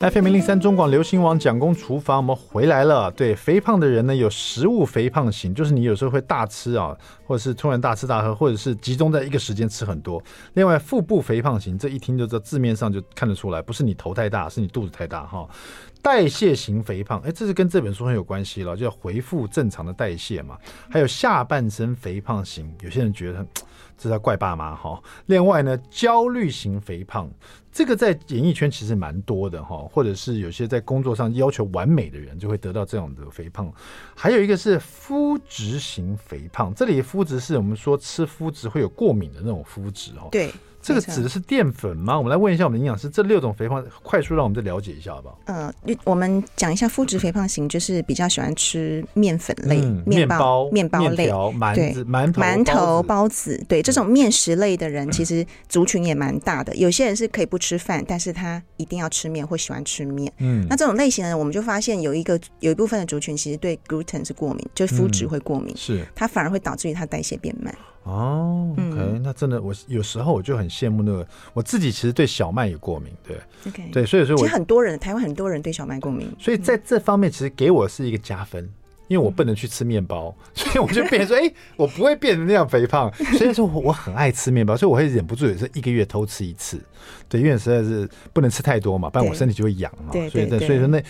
[0.00, 3.10] FM 零零三中广流行网蒋公厨房，我们回来了。
[3.12, 10.22] 对，肥胖的人呢，有食物肥胖型，就是你有时候会大吃啊，或者是突然大吃大喝，或者是集中在一个时间吃很多。
[10.54, 15.48] 另外，腹部肥胖型，这一听就知道字面上就看得出来，不是你头太大，是你肚子太大哈。
[16.02, 20.58] 代谢型肥胖，哎，这是跟这本书很有关系了，就要恢复正常的代谢嘛。
[20.90, 23.46] 还有下半身肥胖型，有些人觉得
[23.96, 25.02] 这是怪爸妈哈。
[25.26, 27.30] 另外呢，焦虑型肥胖，
[27.72, 33.72] 这个在演艺圈其实蛮多的哈，或者是有些在工作上要求完美的人就会得到这样的肥胖。
[34.14, 40.28] 还有一个是肤质型肥胖，这里肤质是我们说吃肤质会有过敏的那种肤质哦。
[40.30, 40.50] 对。
[40.84, 42.16] 这个指的是淀粉吗？
[42.16, 45.38] 我们来问一下我们的营养师，这六种肥胖，快速让我们再了解一下好不好？
[45.46, 56.76] 嗯、呃，我们讲一下肤质肥胖型，就是比较喜欢吃面粉类、嗯、面包、面包类、馒子、馒头、馒头、包子，对这种面食类的人， 其实族群也蛮大的。
[56.76, 60.30] 有些人是可以不吃饭，但是他一定要吃面或喜欢吃面。
[60.38, 67.74] 嗯，那这种类型的人，我们就发现有一个有一部分的族群其实对 gluten 是过敏，就是肤质会过敏，嗯、是它反而会导致于它代谢变慢。
[68.04, 73.36] 哦，OK，、嗯、那真的，我有时候我就很羡慕那个，我自己其实对小麦也过敏，对
[73.66, 78.70] ，OK，对，所以说我，其实很多人，台湾很多人对小麦过敏，所以在这方面其实给我是一个加分。
[79.06, 83.12] 因为我不能去吃面包，所以我就变成说，哎、欸，我不会变成那样肥胖。
[83.36, 86.80] 所以说，我很爱吃面包，所以我会忍不住，有时候一个月偷吃一次。
[87.28, 90.10] 对，因为实在是不能吃太多嘛，不然我身体就会痒嘛。
[90.10, 91.02] 对，所以，所以说那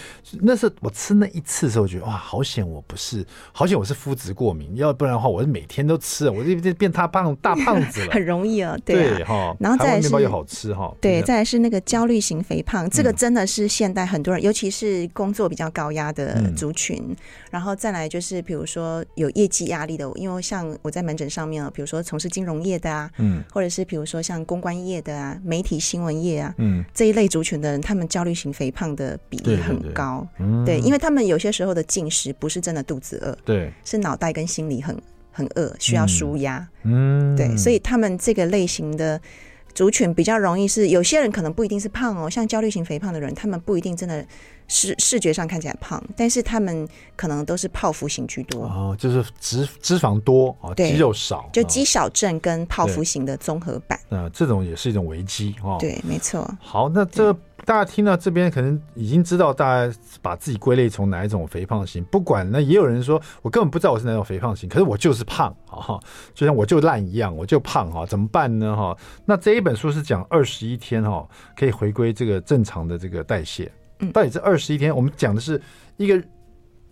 [0.43, 8.13] 那是我吃那一次的时候，我觉得哇，好险我不是，好险我是肤质过敏，要不然的话，我是每天都吃，我就变变大胖大胖子了。
[8.13, 9.57] 很容易啊，对哈。
[9.61, 10.95] 然后再来是面包又好吃哈。
[11.01, 17.17] 对，再来是那个焦虑型肥胖，这个真的是现代很多人，尤其是工作比较高压的族群，
[17.51, 18.65] 然后再来就是比如。
[18.75, 34.97] 说有业绩压力的，因为像我在门诊上面啊，比如说从事金融业的啊，嗯，或者是比如说像公关业的啊、媒体新闻业啊，嗯，这一类族群的人，他们焦虑型肥胖的比例很高，对，对，对，嗯、对，因为他们有些时候的进食不是真的肚子饿，对，是脑袋跟心理很
[35.31, 39.21] 很饿，需要舒压，嗯，对，所以他们这个类型的
[39.75, 44.27] 族群比较容易是，有些人可能不一定是胖哦，像焦虑型肥胖的人，他们不一定真的。
[44.69, 53.99] 视视觉上看起来胖，但是他们可能都是泡芙型居多哦，就是脂脂肪多啊，肌肉少，就肌少症跟泡芙型的综合版。
[54.09, 55.77] 那这种也是一种危机哦。
[55.79, 56.49] 对，没错。
[56.61, 57.33] 好，那这
[57.65, 62.03] 大家听到这边可能已经知道，大家把自己归类从哪一种肥胖型。
[62.05, 65.99] 不管那也有人说，我根本不知道我是哪种肥胖型，可是我就是胖啊，
[66.35, 68.97] 就像我就烂一样，我就胖哈，怎么办呢哈？
[69.25, 73.71] 那这一本书是讲二十一天哈，可以回归这个正常的这个代谢。
[74.13, 75.61] 到底这二十一天，我们讲的是
[75.97, 76.23] 一个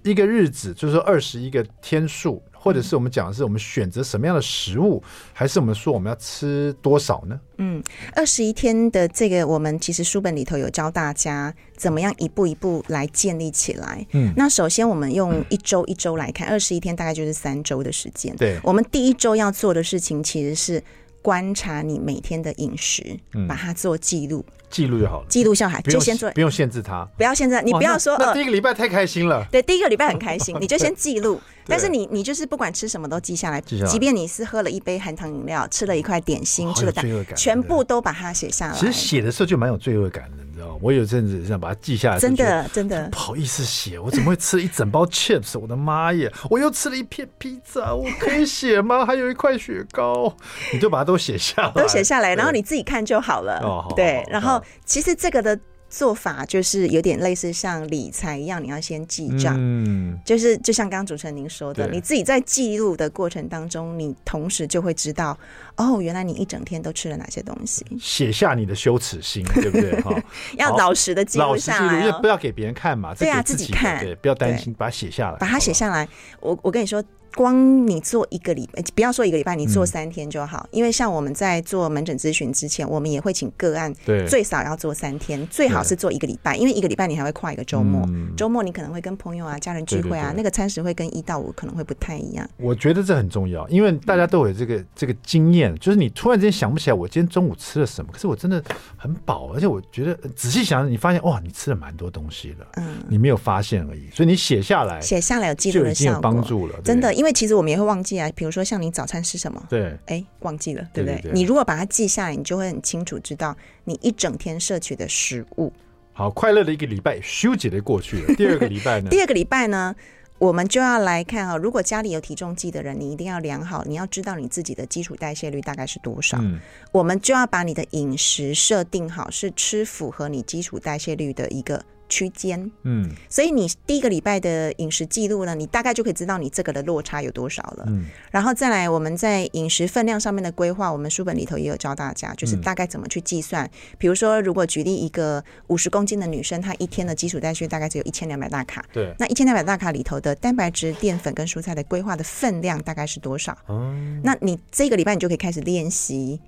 [0.03, 7.39] 一个日子，就是说二十一个天数，或者是我们讲的是我们选择什么样的食物，还是我们说我们要吃多少呢？
[7.59, 7.83] 嗯，
[8.15, 14.05] 二十一天的这个，我们其实书本里头有教大家怎么样一步一步来建立起来。
[14.13, 18.35] 嗯，那首先我们用一周一周来看，二十一天大概就是三周的时间。
[18.37, 20.83] 对，我们第一周要做的事情其实是
[21.23, 23.17] 观察你每天的饮食，
[23.49, 24.45] 把它做记录。
[24.69, 28.17] 记录就好了，记录下来就先做，不用限制它，不要限制，你不要说。
[28.19, 31.39] 那第一个礼拜太开心了，对，第一个礼拜很开心， 你就先记录。
[31.67, 37.07] 但是你你就是不管吃什么都记下来，即便你是喝了一杯含糖饮料，吃了一块点心，吃了蛋，
[37.37, 38.75] 全部都把它写下来。
[38.75, 40.43] 其实写的时候就蛮有罪恶感的。
[40.45, 45.59] 你知道我有阵子想把它记下来，真的真的不好意思写，我怎么会吃了一整包 chips？
[45.59, 46.33] 我的妈耶！
[46.51, 49.05] 我又吃了一片披萨，我可以写吗？
[49.07, 50.35] 还有一块雪糕，
[50.73, 53.61] 你就把它都写下来，都写下来，然后你自己看就好了。
[53.63, 55.59] 哦，对，然后其实这个的。
[55.95, 65.37] 做法就是有点类似像理财一样，你要先记账，嗯，就是就像刚刚主持人您说的，你自己在记录的过程当中，你同时就会知道，
[65.77, 69.93] 哦，原来你一整天都吃了哪些东西，写下你的羞耻心，对不对？
[70.01, 70.19] 哈，
[70.57, 76.09] 要老实的记录下来，不要给别人看嘛，对啊，自己看，对，不要担心，把它写下来，把它写下来。
[76.41, 77.05] 我我跟你说。
[77.35, 80.67] 光你做一个礼拜，不要说一个礼拜，你做三天就好。
[80.71, 92.49] 嗯、因为像我们在做门诊咨询之前，我们也会请个案，对，最少要做三天，最好是做一个礼拜，因为一个礼拜你还会跨一个周末，周、嗯、末你可能会跟朋友啊、家人聚会啊，那个餐食会跟一到五可能会不太一样。
[92.57, 98.63] 我觉得这很重要，因为大家都有这个这个经验，就是你突然之间想不起来我今天中午吃了什么，可是我真的
[98.97, 108.29] 很饱，而且我觉得仔细想，你发现哇，你吃了蛮多东西了，嗯，你没有发现而已，所以你写下来，写下来有记录的效果，帮助了，真的，因为其实我们也会忘记啊。
[108.35, 109.65] 比如说像你早餐吃什么？
[109.71, 111.15] 对，哎，忘记了，对不对？
[111.19, 115.73] 对对对，你如果把它记下来，你就会很清楚知道你一整天摄取的食物。
[116.13, 118.35] 好，快乐的一个礼拜，休息的过去了。
[118.35, 119.09] 第二个礼拜呢？
[119.09, 119.95] 第二个礼拜呢，
[120.39, 121.57] 我们就要来看啊。
[121.57, 126.37] 如果家里有体重计的人，你一定要量好，你要知道你自己的基础代谢率大概是多少。
[126.41, 126.59] 嗯，
[126.91, 131.85] 我们就要把你的饮食设定好，是吃符合你基础代谢率的一个。
[132.13, 132.71] 区间。
[132.83, 137.85] 嗯，所以你第一个礼拜的饮食记录呢，你大概就可以知道你这个的落差有多少了。
[137.87, 143.69] 嗯，然后再来我们在饮食分量上面的规划，我们书本里头也有教大家，就是大概怎么去计算。
[143.97, 148.85] 比如说，如果举例一个五十公斤的女生，她一天的基础代谢大概只有一千两百大卡。
[148.93, 153.57] 对，那一千两百大卡里头的蛋白质、淀粉跟蔬菜的规划的分量大概是多少？
[153.69, 156.39] 嗯，那你这个礼拜你就可以开始练习。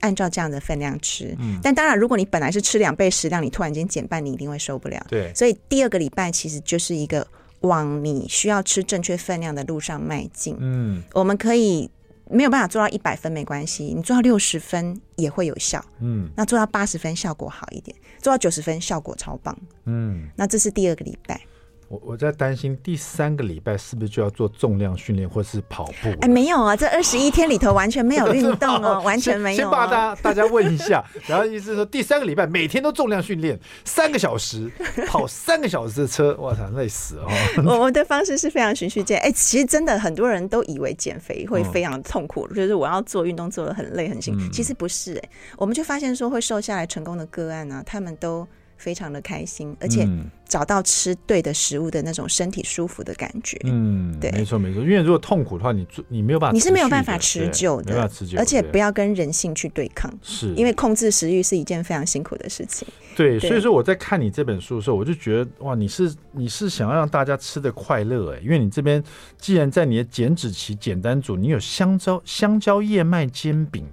[0.00, 5.04] 按照这样的分量吃，嗯，但当然，如果你本来是吃两倍食量，你突然间减半，你一定会受不了。
[5.08, 7.26] 对，所以第二个礼拜其实就是一个
[7.60, 10.56] 往你需要吃正确分量的路上迈进。
[10.60, 11.90] 嗯，我们可以
[12.30, 15.84] 没有办法做到一百分没关系，你做到六十分也会有效。
[16.00, 19.56] 嗯，那做到八十分效果好一点，做到九十分效果超棒。
[19.84, 21.40] 嗯，那这是第二个礼拜。
[21.88, 26.12] 我我在担心第三个礼拜是不是就要做重量训练或是跑步？
[26.20, 29.56] 哎，没有啊，这二十一天里头完全没有运动哦， 完全没有。
[29.56, 34.68] 先把大家大家问一下，然后意思是说第三个礼拜每天都重量训练三个小时，
[35.06, 37.28] 跑三个小时的车，哇操，累死哦！
[37.78, 39.18] 我们的方式是非常循序渐进。
[39.18, 48.44] 哎，其实真的很多人都以为减肥会非常痛苦，就是我要做运动做的很累很辛苦，其实不是哎，我们就发现说会瘦下来成功的个案呢，他们都。
[48.76, 50.08] 非常的开心，而且
[50.46, 53.58] 找到吃对的食物的那种身体舒服的感觉。
[53.64, 54.82] 嗯，对，没错没错。
[54.82, 58.38] 因为如果痛苦的话，你你没有办法，你是没有办法持久的，没办法持久。
[58.38, 62.86] 而且不要跟人性去对抗，是因为控制食欲是一件非常辛苦的事情。
[63.16, 69.02] 对，所以说我在看你这本书的时候，我就觉得哇，你是你是想要让大家吃的快乐哎，因为你这边
[69.38, 73.84] 既然在你的减脂期简单组，你有香蕉香蕉燕麦煎饼。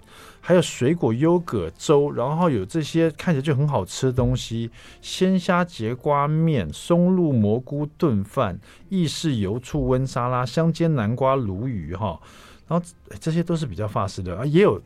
[0.45, 4.69] 还有水果优格粥，然后有这些看起来就很好吃的东西：
[5.01, 12.19] 鲜虾节瓜面、松露蘑菇炖饭、意式油醋温沙拉、香煎南瓜鲈鱼哈。
[12.67, 12.85] 然后
[13.21, 14.77] 这些都是比较法式的啊，也有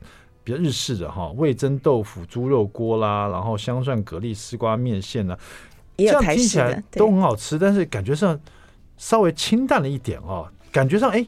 [0.43, 5.35] 比较日式的哈，味增豆腐猪肉锅啦，然后香蒜蛤蜊丝瓜面线呢，
[5.97, 8.39] 这样听起来都很好吃，但是感觉上
[8.95, 11.25] 稍微清淡了一点哦，感觉上哎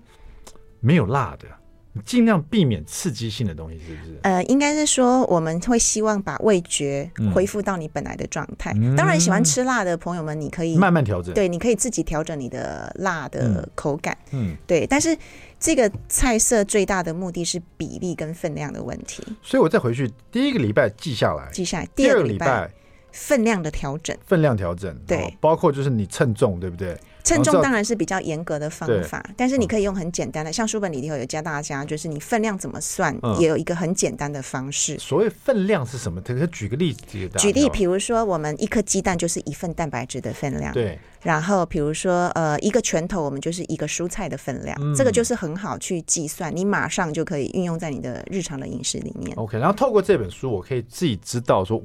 [0.80, 1.48] 没有辣的。
[2.06, 4.20] 尽量避免刺激性的东西，是不是？
[4.22, 8.72] 呃，应该是说我们会希望把味觉恢复到你本来的状态。
[8.76, 11.34] 嗯、当然，喜欢吃辣的朋友们，你可以慢慢调整。
[11.34, 14.18] 对，你可以自己调整你的辣的口感。
[14.32, 14.86] 嗯，对。
[14.86, 15.18] 但是
[15.60, 19.24] 这个菜色最大的目的是比例跟分量的问题。
[19.42, 21.88] 所以我再回去第一个礼拜记下来，记下来。
[21.96, 22.72] 第二个礼拜
[23.12, 26.96] 分量的调整，分量调整，对，包括就是你称重，对不对？
[27.36, 34.98] 称重当然是比较严格的方法，但是你可以用很简单的，像书本里头有教大家，就是你分量怎么算，也有一个很简单的方式。
[34.98, 36.20] 所谓分量是什么？
[36.22, 37.30] 可以举个例子。
[37.38, 40.98] 举例，比如说我们一颗鸡蛋就是一份蛋白质的分量，对。
[41.22, 49.36] 然后比如说呃一个拳头，我们就是一个蔬菜的分量，这个就是很好去计算，你马上就可以运用在你的日常的饮食里面。
[49.36, 51.82] OK，然后透过这本书，我可以自己知道说。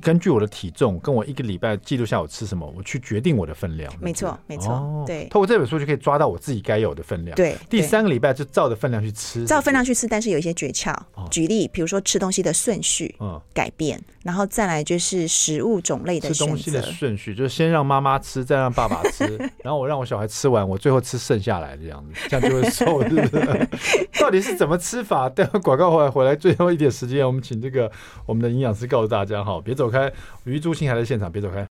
[0.00, 3.92] 根据我的体重，跟我一个礼拜记录下我吃什么，我去决定我的分量。
[4.00, 4.72] 没错，没错。
[4.72, 5.26] 哦，对。
[5.28, 7.34] 透过这本书就可以抓到我自己该有的分量。
[7.36, 7.56] 对。
[7.68, 10.94] 第三个礼拜就照着分量去吃，照分量去吃，但是有一些诀窍。
[11.30, 19.24] 举例，比如说吃东西的顺序，嗯，改变，然后再来就是食物种类的吃东西的顺序，就是先让妈妈吃，再让爸爸吃，
[19.62, 23.68] 然后我让我小孩吃完，我最后吃剩下来的这样子，这样就会瘦，是不是？
[24.20, 25.28] 到底是怎么吃法？
[25.28, 27.90] 待会广告回来，回来最后一点时间，我们请这个
[28.26, 30.10] 我们的营养师告诉大家哈，别走走开。
[30.44, 31.66] 余朱清还在现场，别走开。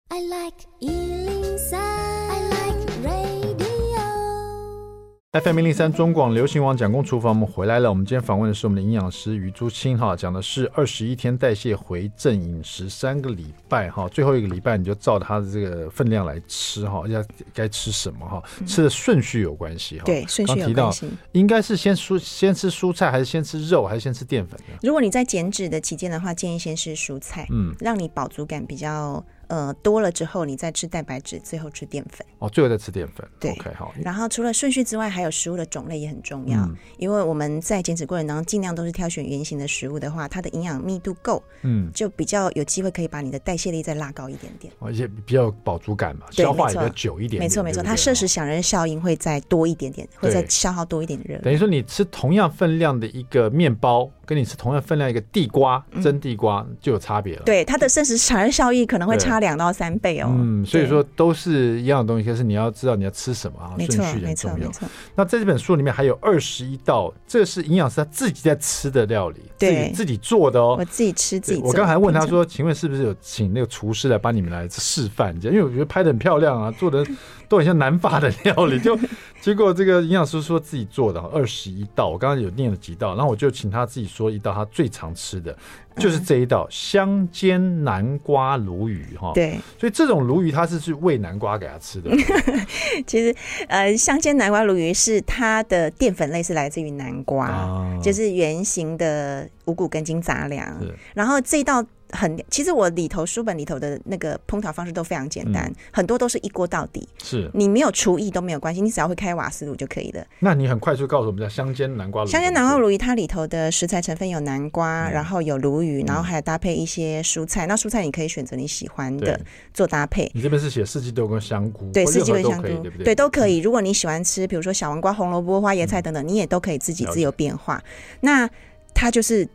[5.40, 7.88] FM 零零三中广流行网蒋公厨房，我们回来了。
[7.88, 20.05] 我们今天访问的是我们的营养师于朱青哈，讲的是二十一天代谢回正饮食三个礼拜哈，最后一个礼拜你就照他的这个分量来吃哈，要该吃什么哈，吃的顺序有关系哈。
[20.05, 21.09] 对，顺序有关系。
[21.33, 24.77] 应该是先蔬先吃蔬菜，还是先吃肉，还是先吃淀粉呢？
[24.83, 29.25] 如果你在减脂的期间的话，建议先吃蔬菜，嗯，让你饱足感比较。
[29.53, 32.27] 呃，多了之后，你再吃蛋白质，最后吃淀粉。
[32.38, 33.29] 哦，最后再吃淀粉。
[33.38, 33.93] 对，OK，好。
[34.03, 36.59] 然后除了顺序之外，还有食物的种类也很重要。
[36.62, 44.73] 嗯、因为我们在减脂过程当中，尽量都是挑选圆形的食物的话，它的营养密度够，嗯，就比较有机会可以把你的代谢力再拉高一点点。
[44.79, 47.43] 而且比较饱足感嘛，消化也比较久一点点。
[47.43, 51.37] 没错没错，它摄食享热效应会再多一点点，会再消耗多一点热。
[51.41, 57.43] 等于说你吃同样分量的一个面包，跟你吃同样分量一个地瓜蒸地瓜就有差别了。
[57.45, 60.28] 对，它的摄食享热效益可能会差两到三倍哦。
[60.31, 64.70] 嗯，所以说都是一样的东西，可是你要知道你要吃什么啊，顺序很重要。
[65.14, 70.76] 那在这本书里面还有二十一道，这是营养师他自己在吃的料理，对，自己做的哦。
[70.78, 71.61] 我自己吃自己。
[71.61, 75.37] 我刚才问他说，请问是不是有请那个厨师来帮你们来示范？
[75.42, 77.05] 因为我觉得拍的很漂亮啊，做的
[77.48, 78.78] 都很像南法的料理。
[78.81, 78.98] 就
[79.40, 85.57] 结果这个营养师说自己做的二十一道，我刚刚有念了几道，然后我就请他自己说一道他最常吃的。
[85.98, 89.35] 就是这一道香煎南瓜鲈鱼哈，哈。
[89.35, 92.11] 对，所以这种鲈鱼它是去喂南瓜给它吃的。
[93.07, 93.35] 其实，
[93.68, 100.80] 呃，香煎南瓜鲈鱼是它的淀粉类是来自于南瓜，啊、就是圆形的五谷根茎杂粮。
[101.14, 101.85] 然后这道。
[102.13, 107.09] 很，其实我里头书本里头的那个烹调方式都非常简单，嗯、很多都是一锅到底。
[107.23, 110.25] 是，你没有厨艺都没有关系，你只要会开瓦斯炉就可以了。
[110.39, 112.31] 那你很快速告诉我们，叫香煎南瓜鲈鱼。
[112.31, 117.67] 香煎南瓜鲈鱼，它里头的食材成分有南瓜，嗯、然后有鲈鱼，然后还有搭配一些蔬菜。
[117.67, 119.41] 嗯、那蔬菜你可以选择你喜欢的
[119.73, 120.31] 做搭配。
[120.35, 123.05] 你这边是写四季豆跟香菇，对，四季豆香菇，对不对？
[123.05, 123.59] 对，都可以。
[123.59, 127.83] 如果你喜欢吃，比如说小黄瓜、红萝卜、花椰菜等等，嗯、你也都可以自己自由变化。
[128.21, 128.49] 那
[128.93, 129.49] 它就是。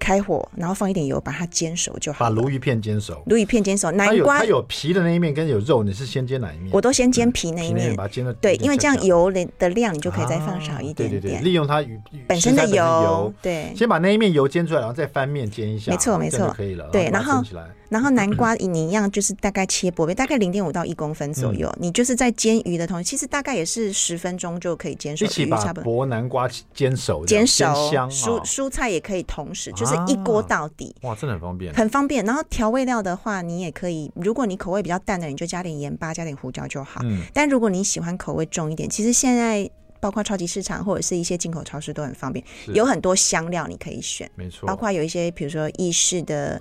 [0.00, 2.18] 开火，然后放一点油，把它煎熟就好。
[2.24, 3.90] 把鲈鱼片煎熟，鲈鱼片煎熟。
[3.92, 6.70] 南瓜它有皮的那一面跟有肉，你是先煎哪一面？
[6.72, 11.20] 我都先煎皮那一面，把它煎的对，因为这样油的量你就可以再放少一点点。
[11.20, 11.84] 对对对，利用它
[12.26, 16.88] 本身的油，对，先把那一面油煎出来，然后再翻面煎一下，没错没错，可以了。
[16.90, 17.42] 对，然后
[17.90, 21.70] 然后南瓜你一样就是大概切薄片，大概零点五到一公分左右。
[21.78, 25.24] 你就是在煎鱼的同时，其实大概也是十分钟就可以煎熟。
[25.24, 27.64] 一起把薄南瓜煎熟，煎熟，
[28.08, 30.94] 蔬蔬菜也可以同时，就是一锅到底。
[31.02, 32.24] 哇，真的很方便，很方便。
[32.24, 37.00] 然后调味料的话，你也可以，如果你口味比较淡的，你就加点盐巴，加点胡椒就好。
[37.04, 39.68] 嗯，但如果你喜欢口味重一点，其实现在
[40.00, 44.66] 包括超级市场或者是一些进口超市都很方便，有很多香料你可以选，没错。
[44.66, 46.60] 包括有一些比如说意式的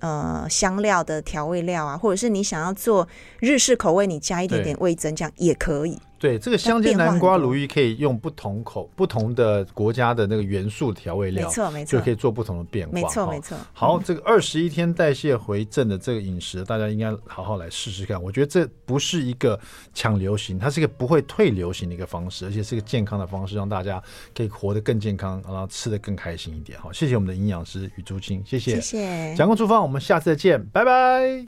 [0.00, 3.06] 呃香料的调味料啊，或者是你想要做
[3.38, 5.98] 日式口味，你加一点点味增，这样也可以。
[6.20, 12.92] 对，这个香煎南瓜鲈鱼可以用不同口、不同的国家的那个元素调味料，没错没错，就可以做不同的变化。
[12.92, 13.56] 没错没错。
[13.72, 18.22] 好，这个二十一天代谢回正的这个饮食，大家应该好好来试试看。
[18.22, 19.58] 我觉得这不是一个
[19.94, 24.02] 抢流行，它是一个不会退流行的一个方式，而且是一个健康的方式，让大家
[24.36, 26.78] 可以活得更健康，然后吃得更开心一点。
[26.78, 28.74] 好，谢谢我们的营养师余朱青，谢谢。
[28.74, 29.34] 谢谢。
[29.36, 31.38] 蒋公厨房，我们下次再见，拜拜。